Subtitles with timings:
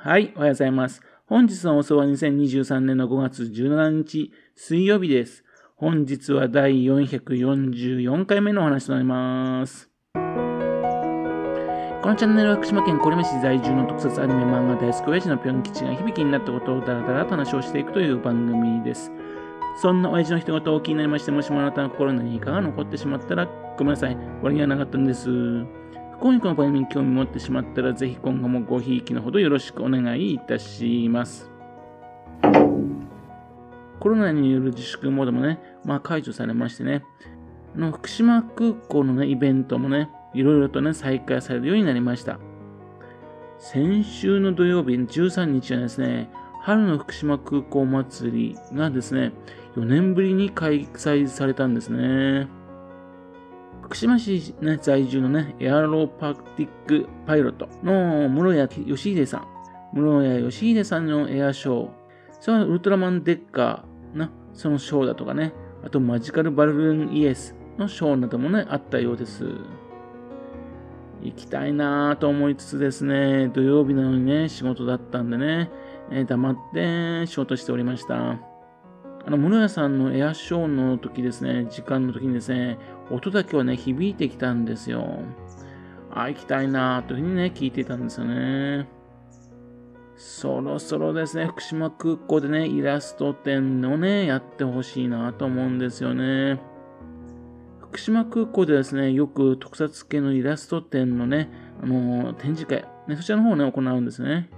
[0.00, 1.02] はい、おはようございます。
[1.26, 5.42] 本日の放送は2023年の5月17日水曜日です。
[5.74, 9.90] 本日は第444回目のお話となります。
[10.14, 10.20] こ
[12.06, 19.10] のチャンネルは福島県これま市在住の特撮アニメ漫画大好き親父のぴょん吉が響きになったことをだらだらと話をしていくという番組です。
[19.82, 24.16] そんな親父の人事を気になりまして、もしもあなたの心に何かが残ってしまったらごめんなさい。
[24.42, 25.28] 悪気はなかったんです。
[26.20, 31.48] 今夜この番組に興味持ってしまったら、ぜひ今後もごひいきのほどよろしくお願いいたします。
[34.00, 37.04] コロナによる自粛モードもね、まあ解除されましてね、
[37.76, 42.40] あの福島空港のね、イベントもね、いろいろとね、再開されるようになりました。
[43.60, 46.30] 先週の土曜日13日はですね、
[46.62, 49.32] 春の福島空港祭りがですね、
[49.76, 52.57] 4年ぶりに開催されたんですね。
[53.88, 59.48] 福島市、ね、在住のね、エアロパティックパイロットの室谷義秀さん。
[59.94, 61.90] 室谷義秀さんのエアショー。
[62.38, 69.46] それはウルトラマンデッカーのそのショーだとかね、あとマジカルバルーンイエスのショーなどもね、あったようです。
[71.22, 75.70] 行きたいなぁと思いつつですね、土曜日なのにね、仕事だったんでね、
[76.10, 78.38] えー、黙って仕事しておりました。
[79.28, 82.78] あの、室屋さんのエアショーの時ですね、時間の時にですね、
[83.10, 85.20] 音だけはね、響いてきたんですよ。
[86.10, 88.88] あ、行きたいなというふうにね、聞いていたんですよね。
[90.16, 96.60] そろそろですね、福島空港でね、イラスト展をね、やってほしいなと思うんですよね。
[97.80, 101.48] 福島空港でですね、よく特撮系のイラスト展のね、
[101.82, 104.50] あのー、展示会、ね、そちらの方をね、行うんですね。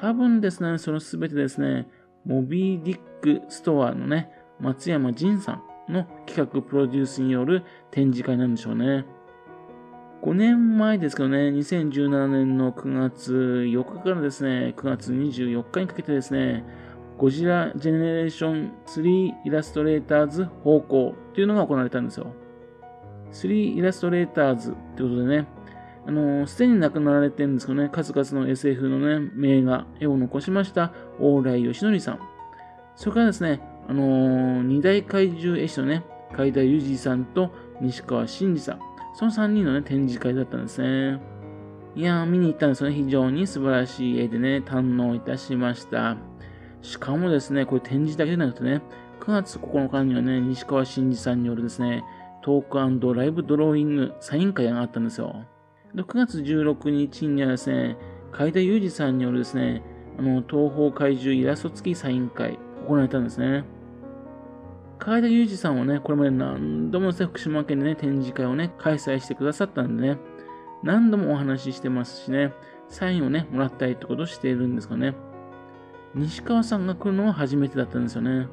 [0.00, 1.88] 多分ですね、そのすべてですね、
[2.24, 4.30] モビーディックストアのね、
[4.60, 9.04] 松山仁さんの企画プロデュースによる展示会なんでしょうね。
[10.22, 13.32] 5年前ですけどね、2017年の9月
[13.66, 16.64] 4日からですね、9月24日にかけてですね、
[17.18, 22.34] ゴジラジェネレーション3イラストレーターズ咆哮っていうのが行われたんですよ。
[23.32, 25.48] 3イラストレーターズってことでね、
[26.06, 32.20] あの、すでに亡くなられてるんですけどね、数々の SF のね、名画、絵を残しました往来義則さん。
[32.94, 37.50] それからですね、あのー、二大怪獣絵師のね、海田裕二さんと
[37.80, 38.80] 西川真二さん。
[39.14, 41.20] その3人のね、展示会だったんですね。
[41.94, 42.96] いやー、見に行ったんですよね。
[42.96, 46.16] 非常に素晴らしい絵でね、堪能いたしました。
[46.80, 48.80] しかもですね、これ展示だけじゃなくてね、
[49.20, 52.02] 9月9日にはね、西川真二さんによるですね、
[52.42, 55.44] トークライブドローイングサイン会があったんですよ。
[55.94, 57.96] 6月16日にはですね、
[58.32, 59.82] 海田裕二さんによるですね、
[60.18, 63.64] あの、東方怪獣イラスト付きサイン会、行われたんですね。
[64.98, 70.18] 海田裕二さんはね、これまで何度もですね、福島県でね、展示会をね、開催してくださったんでね、
[70.82, 72.52] 何度もお話ししてますしね、
[72.88, 75.14] サインをね、もらったりってことをしているんですかね。
[76.14, 78.46] 西川さんが来るのは初めてだったんですよね。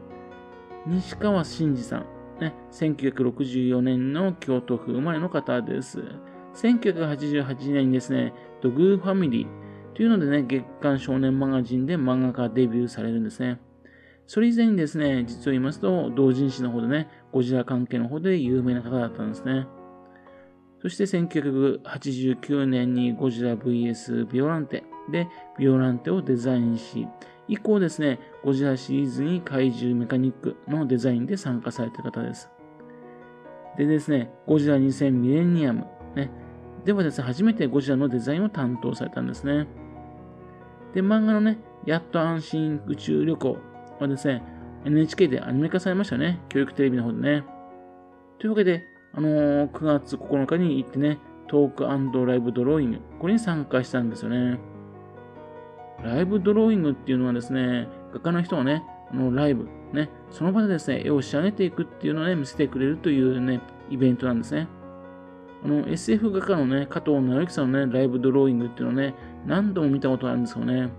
[0.87, 2.05] 西川真二さん、
[2.39, 6.01] ね、1964年の京都府生まれの方です。
[6.55, 13.59] 1988年にですね、ドグーファミリーというのでね、月刊少年マガジンで漫画家デビューされるんですね。
[14.29, 19.65] それ以前にですね、実を言いますと、同人誌の方でね、ゴジラ関係の方で有名な方だったんですね。
[20.83, 27.07] そして1989年にゴジラ VS ビオランテでビオランテをデザインし、
[27.47, 32.51] 以降ですね、ゴジラシリーズに怪獣メカニックのデザインで参加された方です。
[33.77, 36.29] でですね、ゴジラ2000ミレニアム、ね、
[36.85, 39.65] ではですね、初めてゴジラのデザインを担当されたんですね。
[40.93, 41.57] で、漫画のね、
[41.87, 43.57] やっと安心宇宙旅行
[43.99, 44.41] はですね、
[44.85, 46.39] NHK でアニメ化されましたね。
[46.49, 47.43] 教育テレビの方でね。
[48.39, 48.83] というわけで、
[49.13, 51.83] あのー、9月9日に行ってね、トーク
[52.25, 54.59] ライブドローイング、これに参加したんですよね。
[56.03, 64.67] ライブドローイングっていうのはですね、画家の人がね、あのライブ、ね、その場でですね、絵を仕上げていくっていうのをね、見せてくれるというね、イベントなんですね。
[65.65, 69.15] あの、SF 画家のね、加藤直之さんのね、ライブドローイングっていうのをね、
[69.45, 70.89] 何度も見たことあるんですよね。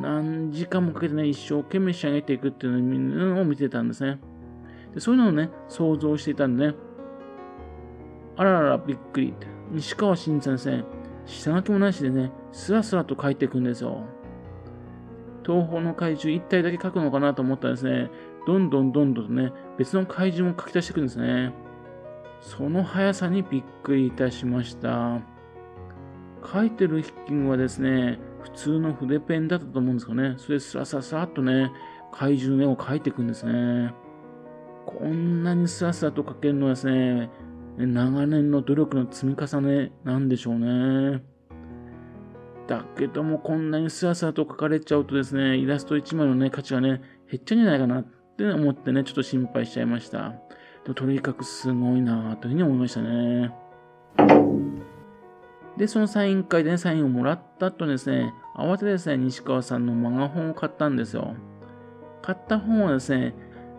[0.00, 4.18] 何時間もかけてね、一生懸命仕上げていくっていうのを見てたんですね。
[4.94, 6.74] でそういうのをね、想像していたんでね、
[8.36, 9.34] あらら、びっくり。
[9.70, 10.84] 西川慎さんですね、
[11.24, 14.04] 下書きもなしでね、スラスラと書いていくんですよ。
[15.44, 18.10] 東方の怪獣一体だけ書くのかなと思ったらですね、
[18.46, 21.52] どんどんどんどんね、別の怪獣も書き出していくんですね。
[22.40, 25.20] その速さにびっくりいたしました。
[26.52, 30.34] 書いてる筆記はですね、普通の筆ペンだったと思うんですよね。
[30.36, 31.72] それでスラスラスラっとね、
[32.12, 33.94] 怪獣の絵を描いていくんですね。
[34.84, 37.30] こんなにスラスラと描けるのはですね、
[37.78, 41.24] 長年の努力の積み重ねなんでしょうね。
[42.66, 47.00] だけども、こんなにスラスラと描かれちゃうとですね、イラスト1枚のね、価値がね、
[47.30, 48.04] 減っちゃうんじゃないかなっ
[48.36, 50.34] て思ってね、ちょっと心配しちゃいました。
[50.84, 54.53] でもとにかくすごいなというふうに思いましたね。
[55.76, 61.34] で、そのサイン会でね、サインをもらった後ですね、慌ててですね、西川さんの漫画本を買ったんですよ。
[62.22, 63.34] 買った本はですね、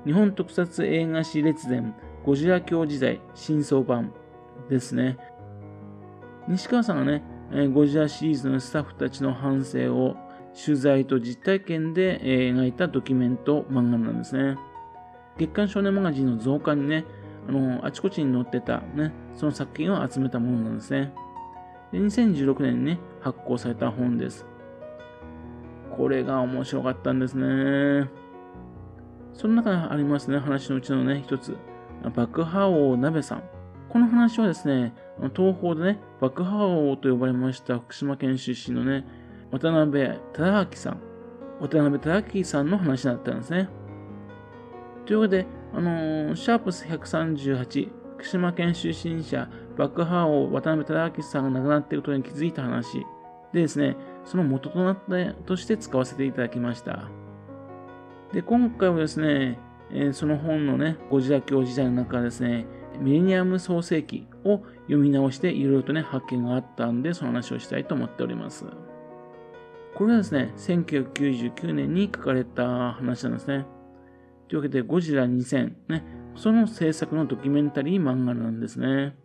[0.06, 1.96] 日本特撮映画史列伝
[2.26, 4.12] ゴジラ教時代新装版
[4.70, 5.18] ですね。
[6.48, 7.24] 西川さんがね、
[7.74, 10.16] ゴジラシリーズのスタッフたちの反省を
[10.54, 14.58] 取材と実体験で描いたドキュメント漫画なんですね。
[15.38, 17.06] 月刊少年マガジンの増刊にね、
[17.48, 21.14] あのあちこちに載ってた、ね、その作品を集めたものなんですね。
[22.00, 24.46] 2016年にね、発行された本です。
[25.96, 28.10] これが面白かったんですね。
[29.34, 31.58] その中にありますね、話のうちのね、一つ。
[32.16, 33.44] 爆破王鍋さん。
[33.90, 34.94] この話はですね、
[35.36, 39.06] 東方でね、爆破王と呼ばれました福島県出身のね、
[39.52, 41.00] 渡辺忠明さん。
[41.62, 43.70] 渡辺忠明さんの話だったんですね。
[45.06, 53.06] というわけで、あのー、シャープス138、福島県出身者、爆破王渡辺忠明さんが亡くなっていることに気づいた話
[53.54, 53.96] でですね、
[54.26, 57.10] その元となったとして使わせていただきました。
[58.34, 59.60] で、今回はですね、
[59.92, 62.66] え、その本のね、ゴジラ教時代の中ですね、
[63.00, 68.66] ミレニアム創世記を読み直していろいろとね、発見があったんで、その話をしたいと思っております。
[69.96, 73.66] これはですね、1999年に書かれた話なんですね。
[74.50, 76.04] というわけで、ゴジラ2000、ね、
[76.36, 79.16] その制作のドキュメンタリー漫画なんですね。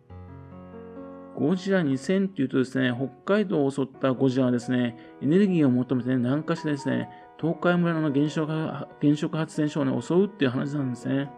[1.35, 11.31] ゴジラ2000っていうとですね、北海道を襲ったゴジラはですね、エネルギーを求めて、ね、南下してですね、東海村の原子力原子力発電所を、ね、襲うっていう話なんですね。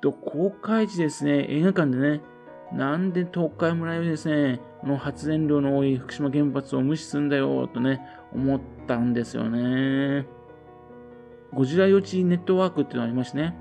[0.00, 2.20] と、公開時ですね、映画館でね、
[2.72, 8.00] なんで東海村よりですね、この発電量の多い福島原発を無視するんだよ、とね、
[8.32, 10.26] 思ったんですよね。
[11.52, 13.56] ゴジラ予知ネットワークっていうのがありましてね。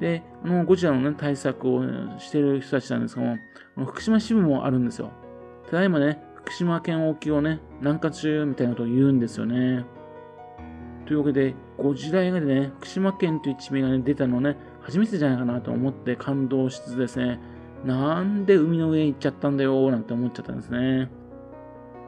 [0.00, 1.82] で、あの、ゴジラのね、対策を
[2.18, 3.36] している人たちなんですけども、
[3.86, 5.10] 福島支部もあるんですよ。
[5.70, 9.84] ただいまね、福島県沖をね、南下中みたいなことを言うんですよね。
[11.06, 17.40] というわけで、ゴジラ映画でね、福島県という地名が、ね、出たのね、初めてじゃないかなと思って感動しつつですね、
[17.84, 21.10] なんで海の上行っちゃったんだよなんて思っちゃったんですね。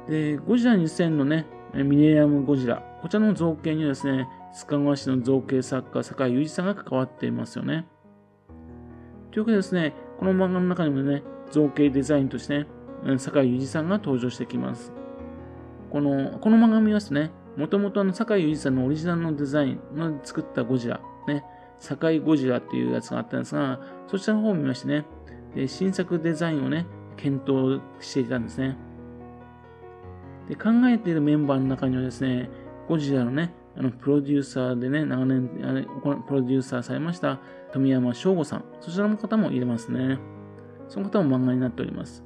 [0.08, 7.86] で、ゴジラ2000のね、ミネリアムゴジラ、こちらの造形にはですね、須賀川市の造形作家、坂井裕二さんが関わっていますよね。
[9.30, 12.66] というわけでですね、この漫画の中にもね、造形デザインとして、
[13.04, 14.92] ね、坂井裕二さんが登場してきます。
[15.90, 21.44] この、この漫画を見ますとね、もともとの坂井裕二さんのオリジナルのデザインの作ったゴジラ、ね、
[21.78, 25.04] 坂井ゴジラっていうやつがあったんですが、そちらの方を見ましてね、
[25.54, 26.86] で新作デザインをね、
[27.16, 28.76] 検討していたんですね。
[30.48, 32.48] で考えているメンバーの中にはですね、
[32.88, 37.38] ゴジラのね、あのプロデューサーでね、長年プロデューサーされました
[37.72, 40.18] 富山翔吾さん、そちらの方も入れますね。
[40.88, 42.24] その方も漫画になっております。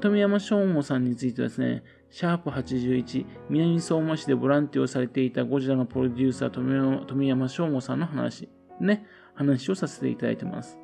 [0.00, 10.76] 富山翔吾さんについてはですね、シャープ81、南相馬市でボランティアをされていたゴジラのプロデューサー富山翔吾さんの話、ね、話をさせていただいてます。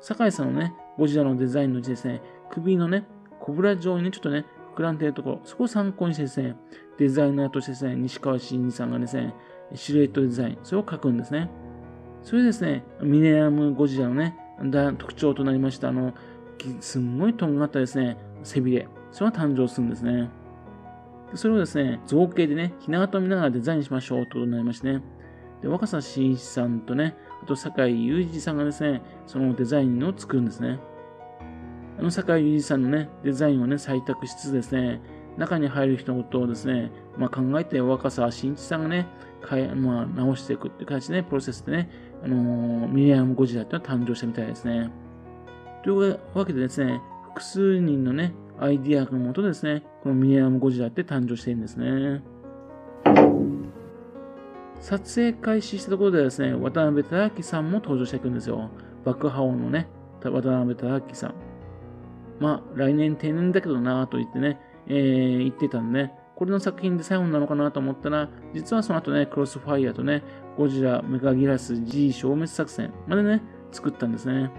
[0.00, 2.22] 酒井さんのね、ゴジラのデザインのうちですね、
[2.52, 3.08] 首のね、
[3.40, 4.44] コブラ状にね、ちょっとね、
[4.76, 6.56] 膨らんでいるところ、そこを参考にしてですね、
[6.98, 9.34] デザイナーとしてですね、西川慎二さんがですね、
[9.74, 11.50] シルエットデザイン、それを書くんですね。
[12.22, 14.36] それですね、ミネラムゴジラのね、
[14.98, 16.12] 特徴となりました、あの、
[16.80, 20.28] すんごいとんがったですね、背びれ、それが誕生するんですね。
[21.34, 25.02] それをですね、造形でね、ひな形を見ながらデザインしましょうということになりましてね。
[25.62, 30.78] で、若狭真一さんとね、あと坂井裕二さんがですね、そのデザインを作るんですね。
[31.98, 35.00] あの坂井裕二さんのね、デザインをね、採択しつつですね、
[35.38, 39.06] 中に入る人のことをですね、まあ、考えて若狭真一さんがね、
[39.42, 41.90] かいまあ、直していくっていう形でね、プロセスでね、
[42.22, 44.90] あのー、ミリアムゴジラっていうのは誕生したみたいですね。
[45.84, 52.22] というわけでですね、複数人のね、アイディアのもとですね、このミリアムゴジラって誕生しているんですね。
[54.80, 58.70] 撮影開始したところでですね、渡辺忠明さんも登場していくんですよ。
[59.04, 59.88] 爆破王のね、
[60.22, 61.34] 渡辺忠明さん。
[62.40, 70.22] まあ、来年定年だけどなぁと言ってね、えー、言ってたんでね、これの作品で最後なのかなと思ったら、実はその後ね、クロスファイヤーとね、
[70.58, 74.50] ゴジラ、メガギラス、G 消滅作戦までね、作ったんですね。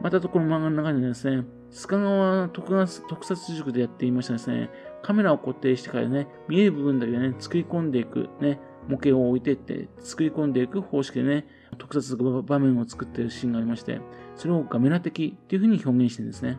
[0.00, 4.70] またとこの漫画の中でですね、須賀川特特撮塾でやっていましたですね、
[5.02, 11.46] カメラを固定してからね、見える部分だけね、作り込んでいく、ね、模型を置いていって、作り込んでいく方式でね、
[11.78, 14.00] 特撮場面を作っているシーンがありまして、
[14.36, 16.58] それをガメラ的っていう風に表現してるんですね。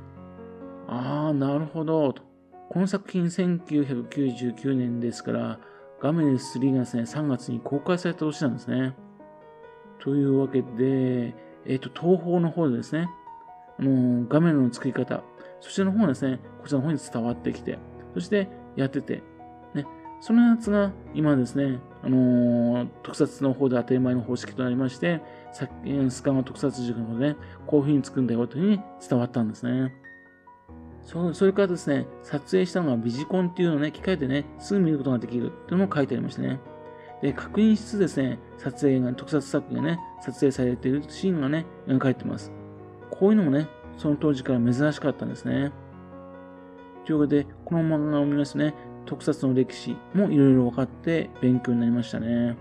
[0.88, 2.14] あー、なるほど、
[2.70, 5.60] この作品1999年ですから、
[6.02, 8.96] 画面3がですね、3月に公開された年なんですね。
[10.00, 11.34] というわけで、
[11.66, 13.10] えっ、ー、と、東宝の方でですね、
[13.80, 15.24] あの画面の作り方、
[15.62, 17.80] そちらの方がですね、こちらの方に伝わってきて、
[18.14, 19.24] そしてやってて、
[20.24, 25.20] そのやつが今ですね、あのー、特撮の方で当たり前の方式となりまして、
[25.52, 25.68] さ
[26.10, 27.36] スカマ特撮塾の方で、ね、
[27.68, 29.94] こういう風に作るんだよという風に伝わったんですね。
[31.02, 36.62] そそれからですね、撮影したのがビジコンっていうのをね、機械でね、すぐ見ることができるっていうのも書いてありましたね。
[37.22, 42.54] で、確認しつつですね、撮影が、特撮作品がね、撮影されているシーンがね、描かれてます。
[43.12, 45.74] こういうのもね、その当時から珍しかったんですね。
[47.06, 48.74] というわけで、この漫画を見ますね、
[49.06, 52.56] 特撮の歴史もいろいろ分かって勉強になりましたね。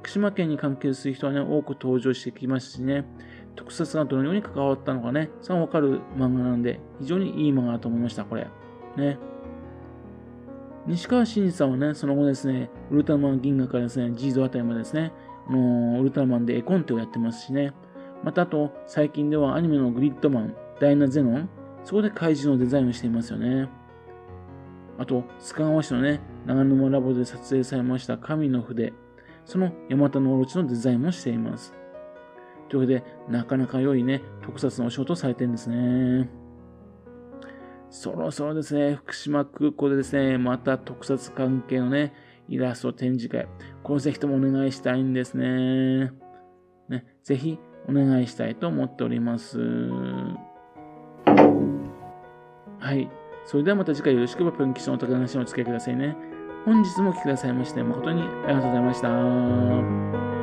[0.00, 3.04] 福島県に関係する人はね、多く登場してきますしね、
[3.56, 8.46] 特撮がどのように関わったのかね、それが分かる漫画なんで、非常にいい漫画だと思いました、これ。
[8.96, 9.18] ね。
[10.86, 15.12] 西川慎二さんはね、その後ですね、ウルトラマン銀河からですね、ジードあたりまでですね、
[15.48, 17.72] あの、ウルトラマンで絵コンテをやってますしね、
[18.24, 21.48] またあと、最近ではアニメのグリッドマン、ダイナゼノン、
[21.84, 23.68] そこで怪獣のデザインをしていますよね。
[25.00, 28.92] あと、須賀川市のね、長沼ラボで撮影されました神の筆、
[29.46, 31.72] そのヤマタノオロチのデザインもしています。
[32.68, 36.28] というわけで、なかなか良いね、特撮のお仕事をされてるんですね。
[37.88, 42.12] そろそろですね、福島空港でですね、また特撮関係のね、
[42.46, 43.48] イラスト展示会、
[43.82, 46.12] これぜひともお願いしたいんですね。
[46.90, 49.58] ね、ぜひお願いしたいと思っております。
[52.78, 53.10] はい。
[53.44, 56.16] それではまた次回よろしくばぴょん吉のお宝話をお付き合いくださいね。
[56.64, 60.39] 本日もお聴きくださいまして誠にありがとうございました。